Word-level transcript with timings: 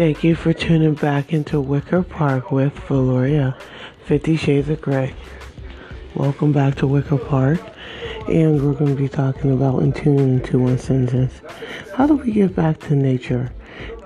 Thank 0.00 0.24
you 0.24 0.34
for 0.34 0.54
tuning 0.54 0.94
back 0.94 1.34
into 1.34 1.60
Wicker 1.60 2.02
Park 2.02 2.50
with 2.50 2.74
Valoria, 2.88 3.54
Fifty 4.06 4.34
Shades 4.34 4.70
of 4.70 4.80
Grey. 4.80 5.14
Welcome 6.14 6.52
back 6.52 6.76
to 6.76 6.86
Wicker 6.86 7.18
Park, 7.18 7.60
and 8.26 8.64
we're 8.64 8.72
going 8.72 8.96
to 8.96 9.02
be 9.02 9.10
talking 9.10 9.52
about 9.52 9.82
and 9.82 9.94
tuning 9.94 10.36
into 10.36 10.58
one 10.58 10.78
sentence. 10.78 11.42
How 11.94 12.06
do 12.06 12.14
we 12.14 12.32
get 12.32 12.56
back 12.56 12.80
to 12.80 12.94
nature? 12.94 13.52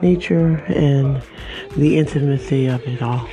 Nature 0.03 0.57
and 0.67 1.23
the 1.77 1.97
intimacy 1.97 2.67
of 2.67 2.85
it 2.89 3.01
all. 3.01 3.29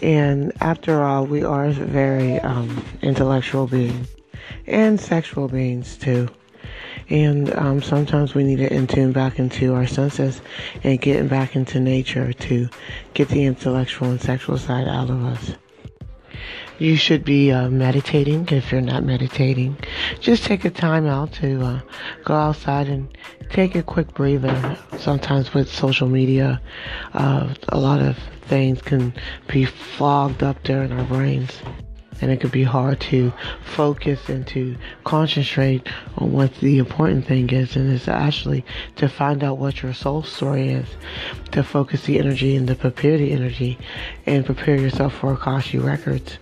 And 0.00 0.52
after 0.60 1.02
all, 1.02 1.26
we 1.26 1.42
are 1.42 1.70
very 1.70 2.38
um, 2.38 2.84
intellectual 3.02 3.66
beings 3.66 4.06
and 4.68 5.00
sexual 5.00 5.48
beings 5.48 5.96
too. 5.96 6.28
And 7.10 7.52
um, 7.56 7.82
sometimes 7.82 8.34
we 8.34 8.44
need 8.44 8.58
to 8.58 8.86
tune 8.86 9.12
back 9.12 9.38
into 9.38 9.74
our 9.74 9.86
senses 9.86 10.40
and 10.84 11.00
getting 11.00 11.26
back 11.26 11.56
into 11.56 11.80
nature 11.80 12.32
to 12.32 12.68
get 13.14 13.28
the 13.28 13.44
intellectual 13.44 14.10
and 14.10 14.20
sexual 14.20 14.56
side 14.56 14.86
out 14.86 15.10
of 15.10 15.24
us. 15.24 15.54
You 16.78 16.96
should 16.96 17.24
be 17.24 17.52
uh, 17.52 17.68
meditating 17.68 18.48
if 18.50 18.72
you're 18.72 18.80
not 18.80 19.04
meditating. 19.04 19.76
Just 20.20 20.44
take 20.44 20.64
a 20.64 20.70
time 20.70 21.06
out 21.06 21.32
to 21.34 21.62
uh, 21.62 21.80
go 22.24 22.34
outside 22.34 22.88
and 22.88 23.08
take 23.50 23.74
a 23.74 23.82
quick 23.82 24.14
breather. 24.14 24.78
Sometimes 24.96 25.52
with 25.52 25.70
social 25.70 26.08
media, 26.08 26.62
uh, 27.12 27.52
a 27.68 27.78
lot 27.78 28.00
of 28.00 28.16
things 28.42 28.80
can 28.80 29.12
be 29.48 29.64
fogged 29.66 30.42
up 30.42 30.62
there 30.62 30.82
in 30.82 30.92
our 30.92 31.04
brains 31.04 31.60
and 32.20 32.30
it 32.30 32.40
could 32.40 32.52
be 32.52 32.64
hard 32.64 33.00
to 33.00 33.32
focus 33.62 34.28
and 34.28 34.46
to 34.46 34.76
concentrate 35.04 35.88
on 36.18 36.32
what 36.32 36.54
the 36.56 36.78
important 36.78 37.26
thing 37.26 37.48
is 37.50 37.76
and 37.76 37.92
it's 37.92 38.08
actually 38.08 38.64
to 38.96 39.08
find 39.08 39.42
out 39.42 39.58
what 39.58 39.82
your 39.82 39.92
soul 39.92 40.22
story 40.22 40.70
is 40.70 40.86
to 41.50 41.62
focus 41.62 42.04
the 42.04 42.18
energy 42.18 42.56
and 42.56 42.68
to 42.68 42.74
prepare 42.74 43.18
the 43.18 43.32
energy 43.32 43.78
and 44.26 44.46
prepare 44.46 44.76
yourself 44.76 45.14
for 45.14 45.32
Akashic 45.32 45.82
Records 45.82 46.38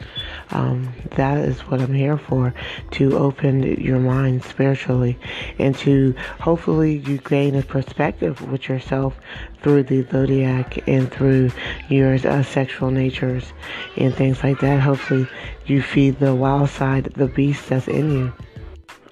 um, 0.51 0.93
that 1.17 1.39
is 1.39 1.61
what 1.61 1.81
I'm 1.81 1.93
here 1.93 2.17
for 2.17 2.55
to 2.93 3.17
open 3.19 3.63
your 3.81 3.99
mind 3.99 4.45
spiritually 4.45 5.19
and 5.59 5.75
to 5.77 6.15
hopefully 6.41 6.99
you 6.99 7.19
gain 7.19 7.55
a 7.55 7.63
perspective 7.63 8.41
with 8.51 8.69
yourself 8.69 9.17
through 9.63 9.85
the 9.85 10.03
zodiac 10.11 10.87
and 10.89 11.11
through 11.11 11.51
your 11.89 12.15
uh, 12.15 12.43
sexual 12.43 12.91
natures 12.91 13.53
and 13.97 14.15
things 14.15 14.43
like 14.43 14.61
that. 14.61 14.81
Hopefully 14.81 15.29
you 15.67 15.83
feed 15.83 16.19
the 16.19 16.35
wild 16.35 16.71
side, 16.71 17.05
the 17.17 17.27
beast 17.27 17.69
that's 17.69 17.89
in 17.89 18.11
you. 18.11 18.33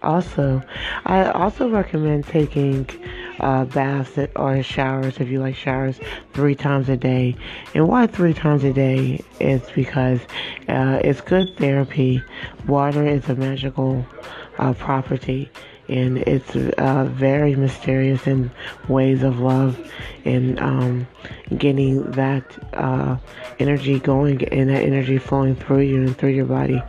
Also, 0.03 0.63
I 1.05 1.31
also 1.31 1.69
recommend 1.69 2.27
taking 2.27 2.89
uh, 3.41 3.65
baths 3.65 4.19
or 4.37 4.63
showers 4.63 5.19
if 5.19 5.29
you 5.29 5.41
like 5.41 5.55
showers 5.55 6.01
three 6.33 6.55
times 6.55 6.89
a 6.89 6.97
day. 6.97 7.37
And 7.75 7.89
why 7.89 8.07
three 8.07 8.35
times 8.35 8.65
a 8.65 8.73
day 8.73 9.23
is 9.41 9.63
because 9.75 10.21
uh, 10.69 11.01
it's 11.03 11.21
good 11.21 11.57
therapy. 11.57 12.23
Water 12.67 13.07
is 13.07 13.29
a 13.29 13.35
magical 13.35 14.07
uh, 14.59 14.73
property 14.75 15.51
and 15.89 16.19
it's 16.19 16.57
uh, 16.57 17.05
very 17.13 17.55
mysterious 17.55 18.27
in 18.27 18.51
ways 18.89 19.23
of 19.23 19.39
love 19.39 19.79
and 20.25 20.59
um, 20.61 21.07
getting 21.57 22.11
that 22.13 22.45
uh, 22.75 23.17
energy 23.59 23.99
going 23.99 24.43
and 24.49 24.71
that 24.71 24.83
energy 24.83 25.19
flowing 25.19 25.55
through 25.55 25.81
you 25.81 26.03
and 26.03 26.17
through 26.17 26.31
your 26.31 26.47
body. 26.47 26.83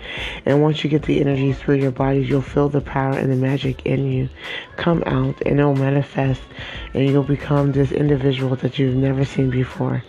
And 0.45 0.61
once 0.61 0.83
you 0.83 0.89
get 0.89 1.03
the 1.03 1.19
energy 1.19 1.53
through 1.53 1.75
your 1.75 1.91
body, 1.91 2.23
you'll 2.23 2.41
feel 2.41 2.69
the 2.69 2.81
power 2.81 3.17
and 3.17 3.31
the 3.31 3.35
magic 3.35 3.85
in 3.85 4.11
you 4.11 4.29
come 4.75 5.03
out 5.05 5.41
and 5.45 5.59
it'll 5.59 5.75
manifest 5.75 6.41
and 6.93 7.07
you'll 7.07 7.23
become 7.23 7.71
this 7.71 7.91
individual 7.91 8.55
that 8.57 8.79
you've 8.79 8.95
never 8.95 9.25
seen 9.25 9.49
before. 9.49 10.03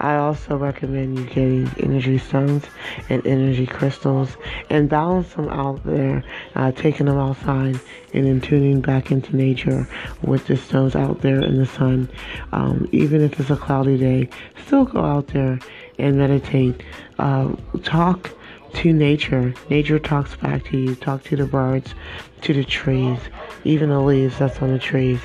I 0.00 0.16
also 0.16 0.56
recommend 0.56 1.18
you 1.18 1.26
getting 1.26 1.70
energy 1.78 2.16
stones 2.16 2.64
and 3.10 3.26
energy 3.26 3.66
crystals 3.66 4.36
and 4.70 4.88
balance 4.88 5.34
them 5.34 5.48
out 5.50 5.84
there, 5.84 6.24
uh, 6.54 6.72
taking 6.72 7.06
them 7.06 7.18
outside 7.18 7.78
and 8.14 8.26
then 8.26 8.40
tuning 8.40 8.80
back 8.80 9.10
into 9.10 9.36
nature 9.36 9.86
with 10.22 10.46
the 10.46 10.56
stones 10.56 10.96
out 10.96 11.20
there 11.20 11.40
in 11.42 11.58
the 11.58 11.66
sun. 11.66 12.08
Um, 12.52 12.88
even 12.92 13.20
if 13.20 13.38
it's 13.38 13.50
a 13.50 13.56
cloudy 13.56 13.98
day, 13.98 14.28
still 14.66 14.86
go 14.86 15.04
out 15.04 15.28
there 15.28 15.58
and 15.98 16.16
meditate. 16.16 16.82
Uh, 17.18 17.54
talk 17.82 18.30
to 18.72 18.92
nature. 18.92 19.52
Nature 19.68 19.98
talks 19.98 20.34
back 20.36 20.64
to 20.70 20.78
you. 20.78 20.94
Talk 20.94 21.24
to 21.24 21.36
the 21.36 21.46
birds, 21.46 21.94
to 22.40 22.54
the 22.54 22.64
trees, 22.64 23.18
even 23.64 23.90
the 23.90 24.00
leaves 24.00 24.38
that's 24.38 24.62
on 24.62 24.72
the 24.72 24.78
trees. 24.78 25.20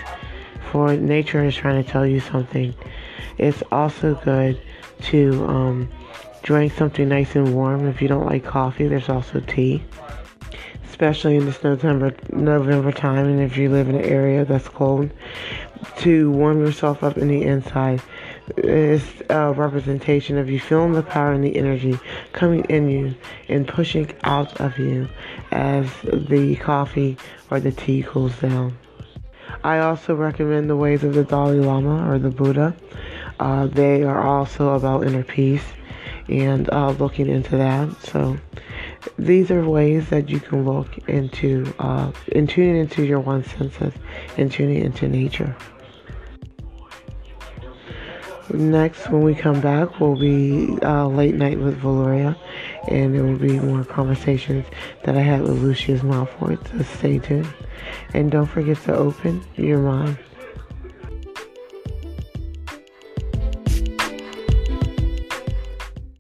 For 0.72 0.96
nature 0.98 1.46
is 1.46 1.56
trying 1.56 1.82
to 1.82 1.90
tell 1.90 2.06
you 2.06 2.20
something. 2.20 2.76
It's 3.38 3.64
also 3.72 4.16
good 4.24 4.62
to 5.04 5.46
um, 5.46 5.90
drink 6.44 6.74
something 6.74 7.10
nice 7.10 7.36
and 7.36 7.54
warm. 7.54 7.88
If 7.88 8.02
you 8.02 8.08
don't 8.08 8.26
like 8.26 8.46
coffee, 8.46 8.88
there's 8.88 9.10
also 9.10 9.40
tea, 9.42 9.84
especially 10.90 11.36
in 11.36 11.46
this 11.46 11.64
November 11.64 12.16
November 12.32 12.92
time. 12.92 13.26
And 13.26 13.42
if 13.42 13.58
you 13.58 13.70
live 13.70 13.90
in 13.90 13.96
an 13.96 14.06
area 14.06 14.46
that's 14.46 14.70
cold, 14.70 15.10
to 15.98 16.32
warm 16.32 16.60
yourself 16.60 17.04
up 17.04 17.18
in 17.18 17.28
the 17.28 17.44
inside 17.44 18.02
is 18.58 19.04
a 19.30 19.52
representation 19.54 20.38
of 20.38 20.50
you 20.50 20.60
feeling 20.60 20.94
the 20.94 21.02
power 21.02 21.32
and 21.32 21.44
the 21.44 21.56
energy 21.56 21.98
coming 22.32 22.64
in 22.66 22.90
you 22.90 23.16
and 23.50 23.68
pushing 23.68 24.12
out 24.24 24.60
of 24.62 24.78
you 24.78 25.08
as 25.52 25.90
the 26.04 26.56
coffee 26.58 27.18
or 27.50 27.60
the 27.60 27.72
tea 27.72 28.04
cools 28.04 28.38
down. 28.40 28.78
I 29.64 29.80
also 29.80 30.16
recommend 30.16 30.70
the 30.70 30.76
ways 30.76 31.04
of 31.04 31.14
the 31.14 31.24
Dalai 31.24 31.60
Lama 31.60 32.10
or 32.10 32.20
the 32.20 32.30
Buddha. 32.30 32.76
Uh, 33.40 33.68
they 33.68 34.04
are 34.04 34.22
also 34.22 34.74
about 34.76 35.06
inner 35.06 35.24
peace 35.24 35.64
and 36.28 36.70
uh, 36.72 36.92
looking 36.92 37.28
into 37.28 37.58
that. 37.58 37.90
So 38.02 38.38
these 39.18 39.52
are 39.52 39.68
ways 39.68 40.10
that 40.10 40.30
you 40.30 40.40
can 40.40 40.66
look 40.66 40.98
into 41.08 41.74
uh, 41.80 42.12
and 42.32 42.50
tuning 42.50 42.78
into 42.78 43.06
your 43.06 43.20
one 43.20 43.44
senses 43.44 43.94
and 44.38 44.52
tuning 44.52 44.84
into 44.84 45.08
nature. 45.08 45.56
Next, 48.54 49.10
when 49.10 49.24
we 49.24 49.34
come 49.34 49.60
back, 49.60 50.00
will 50.00 50.16
be 50.16 50.78
uh, 50.84 51.08
late 51.08 51.34
night 51.34 51.60
with 51.60 51.82
Valoria, 51.82 52.38
and 52.88 53.14
there 53.16 53.24
will 53.24 53.40
be 53.40 53.60
more 53.60 53.84
conversations 53.84 54.66
that 55.04 55.18
I 55.18 55.22
had 55.22 55.42
with 55.42 55.64
Lucius 55.64 56.02
Malfoy. 56.02 56.56
So 56.70 56.84
stay 56.98 57.18
tuned, 57.18 57.52
and 58.14 58.32
don't 58.32 58.46
forget 58.46 58.78
to 58.84 58.96
open 58.96 59.44
your 59.56 59.80
mind. 59.80 60.20